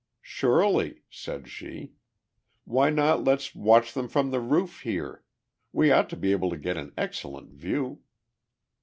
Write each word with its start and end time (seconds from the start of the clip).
"Surely," 0.23 1.03
said 1.11 1.47
she. 1.47 1.91
"Why 2.65 2.89
not 2.89 3.23
let's 3.23 3.53
watch 3.53 3.93
them 3.93 4.07
from 4.07 4.31
the 4.31 4.39
roof 4.39 4.79
here? 4.81 5.23
We 5.71 5.91
ought 5.91 6.09
to 6.09 6.27
able 6.33 6.49
to 6.49 6.57
get 6.57 6.75
an 6.75 6.91
excellent 6.97 7.51
view." 7.51 8.01